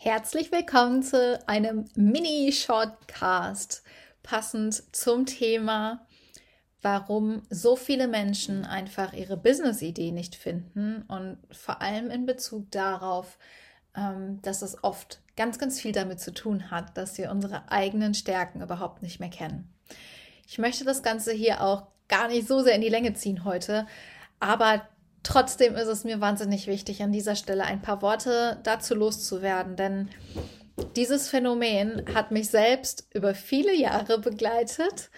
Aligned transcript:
Herzlich 0.00 0.52
willkommen 0.52 1.02
zu 1.02 1.42
einem 1.48 1.86
Mini-Shortcast, 1.96 3.82
passend 4.22 4.94
zum 4.94 5.26
Thema, 5.26 6.06
warum 6.82 7.42
so 7.50 7.74
viele 7.74 8.06
Menschen 8.06 8.64
einfach 8.64 9.12
ihre 9.12 9.36
Business-Idee 9.36 10.12
nicht 10.12 10.36
finden 10.36 11.02
und 11.08 11.38
vor 11.50 11.82
allem 11.82 12.12
in 12.12 12.26
Bezug 12.26 12.70
darauf, 12.70 13.38
ähm, 13.96 14.40
dass 14.42 14.62
es 14.62 14.84
oft 14.84 15.20
ganz, 15.36 15.58
ganz 15.58 15.80
viel 15.80 15.90
damit 15.90 16.20
zu 16.20 16.32
tun 16.32 16.70
hat, 16.70 16.96
dass 16.96 17.18
wir 17.18 17.32
unsere 17.32 17.68
eigenen 17.68 18.14
Stärken 18.14 18.62
überhaupt 18.62 19.02
nicht 19.02 19.18
mehr 19.18 19.30
kennen. 19.30 19.68
Ich 20.46 20.58
möchte 20.58 20.84
das 20.84 21.02
Ganze 21.02 21.32
hier 21.32 21.60
auch 21.60 21.88
gar 22.06 22.28
nicht 22.28 22.46
so 22.46 22.62
sehr 22.62 22.76
in 22.76 22.82
die 22.82 22.88
Länge 22.88 23.14
ziehen 23.14 23.42
heute, 23.42 23.84
aber 24.38 24.86
Trotzdem 25.28 25.76
ist 25.76 25.88
es 25.88 26.04
mir 26.04 26.22
wahnsinnig 26.22 26.66
wichtig, 26.68 27.02
an 27.02 27.12
dieser 27.12 27.36
Stelle 27.36 27.64
ein 27.64 27.82
paar 27.82 28.00
Worte 28.00 28.60
dazu 28.62 28.94
loszuwerden, 28.94 29.76
denn 29.76 30.08
dieses 30.96 31.28
Phänomen 31.28 32.02
hat 32.14 32.30
mich 32.30 32.48
selbst 32.48 33.06
über 33.12 33.34
viele 33.34 33.76
Jahre 33.76 34.18
begleitet 34.20 35.10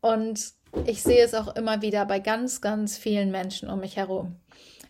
und 0.00 0.54
ich 0.86 1.02
sehe 1.02 1.22
es 1.22 1.34
auch 1.34 1.54
immer 1.54 1.82
wieder 1.82 2.06
bei 2.06 2.18
ganz, 2.18 2.62
ganz 2.62 2.96
vielen 2.96 3.30
Menschen 3.30 3.68
um 3.68 3.80
mich 3.80 3.98
herum. 3.98 4.36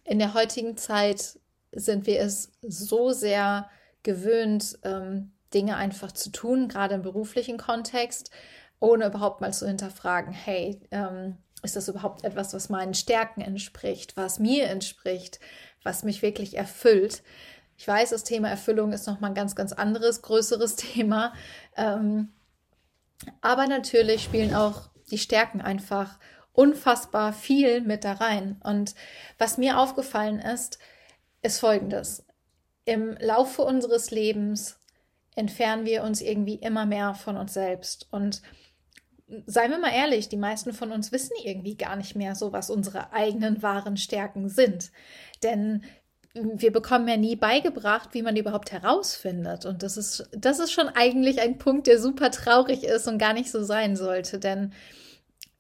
In 0.05 0.21
der 0.21 0.33
heutigen 0.33 0.77
Zeit 0.77 1.41
sind 1.73 2.07
wir 2.07 2.21
es 2.21 2.53
so 2.63 3.11
sehr 3.11 3.69
gewöhnt, 4.05 4.79
ähm, 4.85 5.33
Dinge 5.53 5.75
einfach 5.75 6.13
zu 6.13 6.31
tun, 6.31 6.69
gerade 6.69 6.95
im 6.95 7.03
beruflichen 7.03 7.59
Kontext, 7.59 8.31
ohne 8.79 9.07
überhaupt 9.07 9.41
mal 9.41 9.53
zu 9.53 9.67
hinterfragen, 9.67 10.33
hey, 10.33 10.79
ähm, 10.93 11.37
ist 11.63 11.77
das 11.77 11.89
überhaupt 11.89 12.25
etwas, 12.25 12.55
was 12.55 12.69
meinen 12.69 12.95
Stärken 12.95 13.41
entspricht, 13.41 14.17
was 14.17 14.39
mir 14.39 14.69
entspricht, 14.69 15.41
was 15.83 16.05
mich 16.05 16.23
wirklich 16.23 16.57
erfüllt? 16.57 17.23
Ich 17.77 17.87
weiß, 17.87 18.11
das 18.11 18.25
Thema 18.25 18.49
Erfüllung 18.49 18.93
ist 18.93 19.07
nochmal 19.07 19.31
ein 19.31 19.35
ganz, 19.35 19.55
ganz 19.55 19.73
anderes, 19.73 20.23
größeres 20.23 20.77
Thema. 20.77 21.33
Ähm, 21.77 22.33
aber 23.41 23.67
natürlich 23.67 24.23
spielen 24.23 24.55
auch 24.55 24.91
die 25.11 25.19
Stärken 25.19 25.61
einfach 25.61 26.19
unfassbar 26.53 27.33
viel 27.33 27.81
mit 27.81 28.05
da 28.05 28.15
rein. 28.15 28.61
Und 28.65 28.95
was 29.39 29.59
mir 29.59 29.79
aufgefallen 29.79 30.41
ist, 30.41 30.79
ist 31.43 31.61
Folgendes. 31.61 32.25
Im 32.85 33.17
Laufe 33.21 33.63
unseres 33.63 34.11
Lebens 34.11 34.81
entfernen 35.37 35.85
wir 35.85 36.03
uns 36.03 36.21
irgendwie 36.21 36.57
immer 36.57 36.85
mehr 36.85 37.15
von 37.15 37.37
uns 37.37 37.55
selbst. 37.55 38.09
Und 38.11 38.43
seien 39.47 39.71
wir 39.71 39.79
mal 39.79 39.93
ehrlich, 39.93 40.29
die 40.29 40.37
meisten 40.37 40.73
von 40.73 40.91
uns 40.91 41.13
wissen 41.13 41.35
irgendwie 41.45 41.77
gar 41.77 41.97
nicht 41.97 42.17
mehr 42.17 42.35
so, 42.35 42.53
was 42.53 42.71
unsere 42.71 43.13
eigenen 43.13 43.63
wahren 43.63 43.97
Stärken 43.97 44.49
sind. 44.49 44.91
Denn 45.43 45.85
wir 46.35 46.73
bekommen 46.73 47.09
ja 47.09 47.17
nie 47.17 47.37
beigebracht, 47.37 48.11
wie 48.13 48.23
man 48.23 48.35
die 48.35 48.41
überhaupt 48.41 48.73
herausfindet. 48.73 49.67
Und 49.67 49.83
das 49.83 49.97
ist, 49.97 50.29
das 50.33 50.59
ist 50.61 50.73
schon 50.73 50.89
eigentlich 50.89 51.41
ein 51.41 51.59
Punkt, 51.59 51.87
der 51.87 51.99
super 51.99 52.31
traurig 52.31 52.85
ist 52.85 53.09
und 53.09 53.19
gar 53.19 53.33
nicht 53.33 53.51
so 53.51 53.63
sein 53.63 53.97
sollte. 53.97 54.39
Denn 54.39 54.73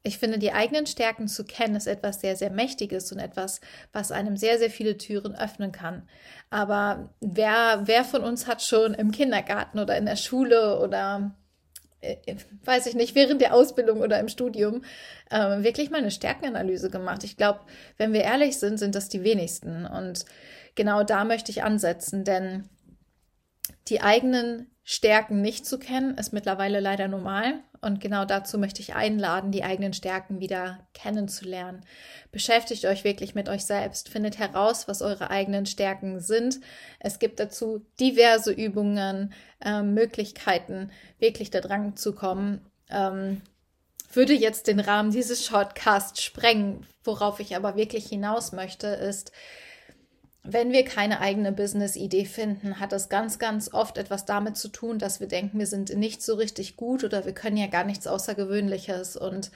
ich 0.02 0.18
finde, 0.18 0.38
die 0.38 0.52
eigenen 0.52 0.86
Stärken 0.86 1.26
zu 1.28 1.44
kennen, 1.44 1.76
ist 1.76 1.86
etwas 1.86 2.20
sehr, 2.20 2.36
sehr 2.36 2.50
Mächtiges 2.50 3.12
und 3.12 3.18
etwas, 3.18 3.60
was 3.92 4.12
einem 4.12 4.36
sehr, 4.36 4.58
sehr 4.58 4.70
viele 4.70 4.96
Türen 4.96 5.34
öffnen 5.34 5.72
kann. 5.72 6.08
Aber 6.50 7.14
wer, 7.20 7.82
wer 7.84 8.04
von 8.04 8.22
uns 8.22 8.46
hat 8.46 8.62
schon 8.62 8.94
im 8.94 9.10
Kindergarten 9.10 9.78
oder 9.78 9.98
in 9.98 10.06
der 10.06 10.16
Schule 10.16 10.80
oder 10.80 11.34
weiß 12.64 12.86
ich 12.86 12.94
nicht, 12.94 13.14
während 13.14 13.40
der 13.40 13.54
Ausbildung 13.54 14.00
oder 14.00 14.20
im 14.20 14.28
Studium 14.28 14.82
äh, 15.30 15.62
wirklich 15.62 15.90
mal 15.90 15.98
eine 15.98 16.10
Stärkenanalyse 16.10 16.90
gemacht. 16.90 17.24
Ich 17.24 17.36
glaube, 17.36 17.60
wenn 17.96 18.12
wir 18.12 18.22
ehrlich 18.22 18.58
sind, 18.58 18.78
sind 18.78 18.94
das 18.94 19.08
die 19.08 19.24
wenigsten. 19.24 19.84
Und 19.86 20.24
genau 20.74 21.02
da 21.02 21.24
möchte 21.24 21.50
ich 21.50 21.62
ansetzen, 21.62 22.24
denn 22.24 22.68
die 23.90 24.00
eigenen 24.00 24.70
Stärken 24.84 25.42
nicht 25.42 25.66
zu 25.66 25.78
kennen, 25.78 26.16
ist 26.16 26.32
mittlerweile 26.32 26.80
leider 26.80 27.08
normal. 27.08 27.60
Und 27.80 28.00
genau 28.00 28.24
dazu 28.24 28.58
möchte 28.58 28.80
ich 28.80 28.94
einladen, 28.94 29.52
die 29.52 29.62
eigenen 29.62 29.92
Stärken 29.92 30.40
wieder 30.40 30.88
kennenzulernen. 30.94 31.84
Beschäftigt 32.32 32.86
euch 32.86 33.04
wirklich 33.04 33.34
mit 33.34 33.48
euch 33.48 33.64
selbst. 33.64 34.08
Findet 34.08 34.38
heraus, 34.38 34.88
was 34.88 35.02
eure 35.02 35.30
eigenen 35.30 35.66
Stärken 35.66 36.20
sind. 36.20 36.60
Es 36.98 37.18
gibt 37.18 37.38
dazu 37.38 37.86
diverse 38.00 38.50
Übungen, 38.50 39.32
äh, 39.64 39.82
Möglichkeiten, 39.82 40.90
wirklich 41.18 41.50
da 41.50 41.60
dran 41.60 41.96
zu 41.96 42.14
kommen. 42.14 42.62
Ähm, 42.90 43.42
würde 44.12 44.32
jetzt 44.32 44.66
den 44.66 44.80
Rahmen 44.80 45.10
dieses 45.10 45.44
Shortcasts 45.44 46.22
sprengen. 46.22 46.86
Worauf 47.04 47.40
ich 47.40 47.54
aber 47.54 47.76
wirklich 47.76 48.06
hinaus 48.06 48.52
möchte, 48.52 48.86
ist, 48.86 49.32
wenn 50.50 50.72
wir 50.72 50.84
keine 50.84 51.20
eigene 51.20 51.52
Business-Idee 51.52 52.24
finden, 52.24 52.80
hat 52.80 52.92
das 52.92 53.10
ganz, 53.10 53.38
ganz 53.38 53.72
oft 53.72 53.98
etwas 53.98 54.24
damit 54.24 54.56
zu 54.56 54.68
tun, 54.68 54.98
dass 54.98 55.20
wir 55.20 55.28
denken, 55.28 55.58
wir 55.58 55.66
sind 55.66 55.94
nicht 55.94 56.22
so 56.22 56.34
richtig 56.34 56.76
gut 56.76 57.04
oder 57.04 57.26
wir 57.26 57.34
können 57.34 57.58
ja 57.58 57.66
gar 57.66 57.84
nichts 57.84 58.06
Außergewöhnliches. 58.06 59.16
Und 59.16 59.50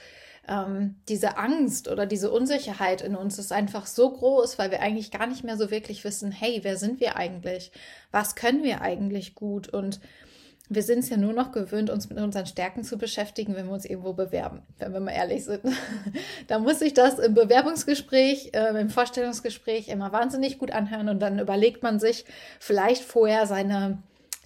ähm, 0.47 0.95
diese 1.09 1.37
Angst 1.37 1.87
oder 1.87 2.05
diese 2.05 2.31
Unsicherheit 2.31 3.01
in 3.01 3.15
uns 3.15 3.39
ist 3.39 3.51
einfach 3.51 3.87
so 3.87 4.11
groß, 4.11 4.59
weil 4.59 4.69
wir 4.69 4.81
eigentlich 4.81 5.09
gar 5.09 5.25
nicht 5.25 5.43
mehr 5.43 5.57
so 5.57 5.71
wirklich 5.71 6.03
wissen, 6.03 6.31
hey, 6.31 6.59
wer 6.61 6.77
sind 6.77 6.99
wir 6.99 7.15
eigentlich? 7.15 7.71
Was 8.11 8.35
können 8.35 8.63
wir 8.63 8.81
eigentlich 8.81 9.33
gut? 9.33 9.69
Und 9.69 9.99
wir 10.69 10.81
sind 10.81 10.99
es 10.99 11.09
ja 11.09 11.17
nur 11.17 11.33
noch 11.33 11.51
gewöhnt, 11.51 11.89
uns 11.89 12.09
mit 12.09 12.17
unseren 12.17 12.45
Stärken 12.45 12.83
zu 12.83 12.97
beschäftigen, 12.97 13.55
wenn 13.55 13.67
wir 13.67 13.73
uns 13.73 13.85
irgendwo 13.85 14.13
bewerben, 14.13 14.61
wenn 14.79 14.93
wir 14.93 15.01
mal 15.01 15.11
ehrlich 15.11 15.43
sind. 15.43 15.61
da 16.47 16.59
muss 16.59 16.79
sich 16.79 16.93
das 16.93 17.19
im 17.19 17.33
Bewerbungsgespräch, 17.33 18.51
äh, 18.53 18.79
im 18.79 18.89
Vorstellungsgespräch 18.89 19.89
immer 19.89 20.11
wahnsinnig 20.11 20.57
gut 20.57 20.71
anhören 20.71 21.09
und 21.09 21.19
dann 21.19 21.39
überlegt 21.39 21.83
man 21.83 21.99
sich 21.99 22.25
vielleicht 22.59 23.03
vorher 23.03 23.45
seine 23.45 23.99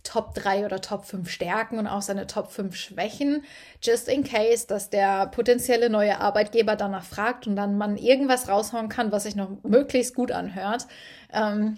Top 0.03 0.33
3 0.35 0.65
oder 0.65 0.79
Top 0.79 1.05
5 1.05 1.29
Stärken 1.29 1.79
und 1.79 1.87
auch 1.87 2.01
seine 2.01 2.27
Top 2.27 2.49
5 2.49 2.75
Schwächen, 2.75 3.43
just 3.83 4.07
in 4.07 4.23
case, 4.23 4.65
dass 4.65 4.89
der 4.89 5.27
potenzielle 5.27 5.89
neue 5.89 6.19
Arbeitgeber 6.19 6.75
danach 6.75 7.03
fragt 7.03 7.45
und 7.45 7.55
dann 7.55 7.77
man 7.77 7.97
irgendwas 7.97 8.47
raushauen 8.47 8.89
kann, 8.89 9.11
was 9.11 9.23
sich 9.23 9.35
noch 9.35 9.49
möglichst 9.63 10.15
gut 10.15 10.31
anhört. 10.31 10.87
Ähm, 11.31 11.77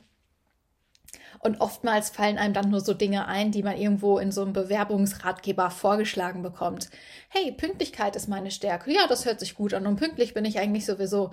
und 1.40 1.62
oftmals 1.62 2.10
fallen 2.10 2.38
einem 2.38 2.54
dann 2.54 2.70
nur 2.70 2.82
so 2.82 2.94
Dinge 2.94 3.28
ein, 3.28 3.52
die 3.52 3.64
man 3.64 3.78
irgendwo 3.78 4.20
in 4.20 4.32
so 4.32 4.42
einem 4.42 4.54
Bewerbungsratgeber 4.54 5.72
vorgeschlagen 5.72 6.42
bekommt. 6.42 6.90
Hey, 7.30 7.52
Pünktlichkeit 7.54 8.16
ist 8.16 8.28
meine 8.28 8.52
Stärke. 8.52 8.92
Ja, 8.92 9.08
das 9.08 9.26
hört 9.26 9.40
sich 9.40 9.56
gut 9.56 9.74
an 9.74 9.88
und 9.88 9.96
pünktlich 9.96 10.34
bin 10.34 10.44
ich 10.44 10.60
eigentlich 10.60 10.86
sowieso. 10.86 11.32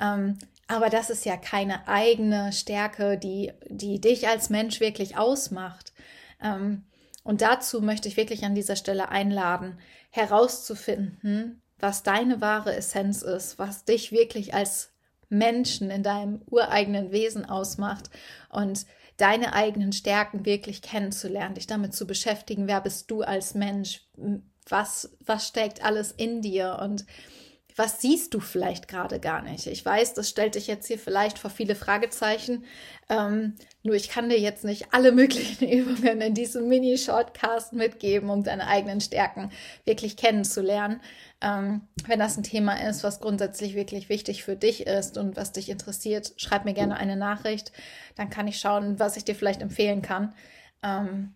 Ähm, 0.00 0.38
aber 0.68 0.90
das 0.90 1.10
ist 1.10 1.24
ja 1.24 1.36
keine 1.36 1.88
eigene 1.88 2.52
Stärke, 2.52 3.18
die, 3.18 3.52
die 3.68 4.00
dich 4.00 4.28
als 4.28 4.48
Mensch 4.48 4.78
wirklich 4.78 5.16
ausmacht. 5.16 5.92
Ähm, 6.40 6.84
und 7.24 7.42
dazu 7.42 7.82
möchte 7.82 8.06
ich 8.08 8.16
wirklich 8.16 8.44
an 8.44 8.54
dieser 8.54 8.76
Stelle 8.76 9.08
einladen, 9.08 9.78
herauszufinden, 10.10 11.62
was 11.80 12.02
deine 12.02 12.40
wahre 12.40 12.74
Essenz 12.74 13.22
ist, 13.22 13.58
was 13.58 13.84
dich 13.84 14.12
wirklich 14.12 14.54
als 14.54 14.92
Menschen 15.28 15.90
in 15.90 16.02
deinem 16.02 16.42
ureigenen 16.46 17.10
Wesen 17.12 17.44
ausmacht 17.44 18.08
und 18.50 18.86
deine 19.18 19.52
eigenen 19.52 19.92
Stärken 19.92 20.46
wirklich 20.46 20.80
kennenzulernen, 20.80 21.56
dich 21.56 21.66
damit 21.66 21.94
zu 21.94 22.06
beschäftigen, 22.06 22.66
wer 22.66 22.80
bist 22.80 23.10
du 23.10 23.22
als 23.22 23.54
Mensch, 23.54 24.08
was, 24.68 25.16
was 25.24 25.48
steckt 25.48 25.84
alles 25.84 26.12
in 26.12 26.40
dir? 26.40 26.78
Und 26.80 27.04
was 27.78 28.00
siehst 28.00 28.34
du 28.34 28.40
vielleicht 28.40 28.88
gerade 28.88 29.20
gar 29.20 29.40
nicht? 29.40 29.68
Ich 29.68 29.84
weiß, 29.84 30.14
das 30.14 30.28
stellt 30.28 30.56
dich 30.56 30.66
jetzt 30.66 30.88
hier 30.88 30.98
vielleicht 30.98 31.38
vor 31.38 31.50
viele 31.50 31.76
Fragezeichen. 31.76 32.64
Ähm, 33.08 33.54
nur 33.84 33.94
ich 33.94 34.08
kann 34.08 34.28
dir 34.28 34.38
jetzt 34.38 34.64
nicht 34.64 34.92
alle 34.92 35.12
möglichen 35.22 35.68
Übungen 35.68 36.20
in 36.20 36.34
diesem 36.34 36.68
Mini-Shortcast 36.68 37.74
mitgeben, 37.74 38.30
um 38.30 38.42
deine 38.42 38.66
eigenen 38.66 39.00
Stärken 39.00 39.50
wirklich 39.84 40.16
kennenzulernen. 40.16 41.00
Ähm, 41.40 41.82
wenn 42.06 42.18
das 42.18 42.36
ein 42.36 42.42
Thema 42.42 42.74
ist, 42.88 43.04
was 43.04 43.20
grundsätzlich 43.20 43.76
wirklich 43.76 44.08
wichtig 44.08 44.42
für 44.42 44.56
dich 44.56 44.86
ist 44.86 45.16
und 45.16 45.36
was 45.36 45.52
dich 45.52 45.68
interessiert, 45.68 46.32
schreib 46.36 46.64
mir 46.64 46.74
gerne 46.74 46.96
eine 46.96 47.16
Nachricht. 47.16 47.70
Dann 48.16 48.28
kann 48.28 48.48
ich 48.48 48.58
schauen, 48.58 48.98
was 48.98 49.16
ich 49.16 49.24
dir 49.24 49.36
vielleicht 49.36 49.62
empfehlen 49.62 50.02
kann. 50.02 50.34
Ähm, 50.82 51.34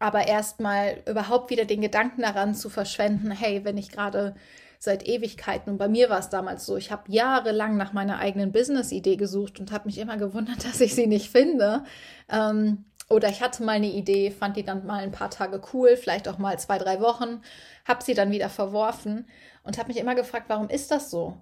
aber 0.00 0.26
erstmal 0.26 1.00
überhaupt 1.08 1.50
wieder 1.50 1.64
den 1.64 1.80
Gedanken 1.80 2.22
daran 2.22 2.56
zu 2.56 2.68
verschwenden, 2.68 3.30
hey, 3.30 3.64
wenn 3.64 3.78
ich 3.78 3.92
gerade 3.92 4.34
seit 4.82 5.06
Ewigkeiten. 5.06 5.70
Und 5.70 5.78
bei 5.78 5.86
mir 5.86 6.10
war 6.10 6.18
es 6.18 6.28
damals 6.28 6.66
so, 6.66 6.76
ich 6.76 6.90
habe 6.90 7.04
jahrelang 7.06 7.76
nach 7.76 7.92
meiner 7.92 8.18
eigenen 8.18 8.50
Business-Idee 8.50 9.14
gesucht 9.14 9.60
und 9.60 9.70
habe 9.70 9.86
mich 9.86 9.96
immer 9.96 10.16
gewundert, 10.16 10.64
dass 10.64 10.80
ich 10.80 10.96
sie 10.96 11.06
nicht 11.06 11.30
finde. 11.30 11.84
Ähm, 12.28 12.84
oder 13.08 13.28
ich 13.28 13.42
hatte 13.42 13.62
mal 13.62 13.76
eine 13.76 13.92
Idee, 13.92 14.32
fand 14.32 14.56
die 14.56 14.64
dann 14.64 14.84
mal 14.84 15.04
ein 15.04 15.12
paar 15.12 15.30
Tage 15.30 15.62
cool, 15.72 15.96
vielleicht 15.96 16.26
auch 16.26 16.38
mal 16.38 16.58
zwei, 16.58 16.78
drei 16.78 17.00
Wochen, 17.00 17.42
habe 17.84 18.02
sie 18.02 18.14
dann 18.14 18.32
wieder 18.32 18.48
verworfen 18.48 19.28
und 19.62 19.78
habe 19.78 19.86
mich 19.86 19.98
immer 19.98 20.16
gefragt, 20.16 20.46
warum 20.48 20.68
ist 20.68 20.90
das 20.90 21.12
so? 21.12 21.40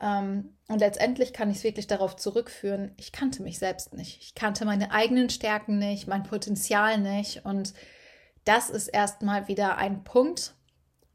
Ähm, 0.00 0.56
und 0.66 0.80
letztendlich 0.80 1.32
kann 1.32 1.48
ich 1.48 1.58
es 1.58 1.64
wirklich 1.64 1.86
darauf 1.86 2.16
zurückführen, 2.16 2.90
ich 2.96 3.12
kannte 3.12 3.44
mich 3.44 3.60
selbst 3.60 3.94
nicht. 3.94 4.20
Ich 4.20 4.34
kannte 4.34 4.64
meine 4.64 4.90
eigenen 4.90 5.30
Stärken 5.30 5.78
nicht, 5.78 6.08
mein 6.08 6.24
Potenzial 6.24 6.98
nicht. 6.98 7.44
Und 7.44 7.72
das 8.44 8.68
ist 8.68 8.88
erstmal 8.88 9.46
wieder 9.46 9.76
ein 9.76 10.02
Punkt, 10.02 10.54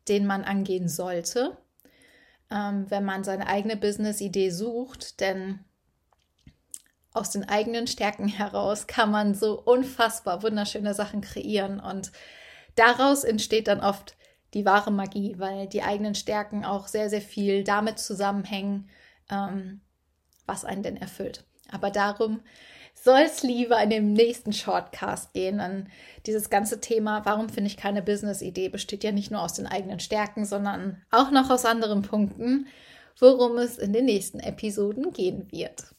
den 0.07 0.25
man 0.25 0.45
angehen 0.45 0.87
sollte 0.87 1.57
ähm, 2.51 2.89
wenn 2.89 3.05
man 3.05 3.23
seine 3.23 3.47
eigene 3.47 3.77
Business-Idee 3.77 4.49
sucht, 4.49 5.19
denn 5.19 5.59
aus 7.11 7.31
den 7.31 7.47
eigenen 7.47 7.87
Stärken 7.87 8.27
heraus 8.27 8.87
kann 8.87 9.09
man 9.09 9.33
so 9.33 9.59
unfassbar 9.61 10.43
wunderschöne 10.43 10.93
Sachen 10.93 11.21
kreieren 11.21 11.79
und 11.79 12.11
daraus 12.75 13.23
entsteht 13.23 13.67
dann 13.67 13.79
oft 13.79 14.15
die 14.53 14.65
wahre 14.65 14.91
Magie, 14.91 15.35
weil 15.37 15.67
die 15.67 15.83
eigenen 15.83 16.15
Stärken 16.15 16.65
auch 16.65 16.87
sehr, 16.87 17.09
sehr 17.09 17.21
viel 17.21 17.63
damit 17.63 17.99
zusammenhängen, 17.99 18.89
ähm, 19.29 19.81
was 20.45 20.65
einen 20.65 20.83
denn 20.83 20.97
erfüllt. 20.97 21.45
Aber 21.71 21.89
darum 21.89 22.41
soll 22.95 23.19
es 23.19 23.43
lieber 23.43 23.81
in 23.81 23.89
dem 23.89 24.13
nächsten 24.13 24.53
Shortcast 24.53 25.33
gehen. 25.33 25.59
An 25.59 25.89
dieses 26.25 26.49
ganze 26.49 26.81
Thema, 26.81 27.25
warum 27.25 27.49
finde 27.49 27.69
ich 27.69 27.77
keine 27.77 28.01
Business-Idee, 28.01 28.69
besteht 28.69 29.03
ja 29.03 29.11
nicht 29.11 29.31
nur 29.31 29.41
aus 29.41 29.53
den 29.53 29.67
eigenen 29.67 29.99
Stärken, 29.99 30.45
sondern 30.45 31.01
auch 31.11 31.31
noch 31.31 31.49
aus 31.49 31.65
anderen 31.65 32.01
Punkten, 32.01 32.67
worum 33.19 33.57
es 33.57 33.77
in 33.77 33.93
den 33.93 34.05
nächsten 34.05 34.39
Episoden 34.39 35.13
gehen 35.13 35.51
wird. 35.51 35.94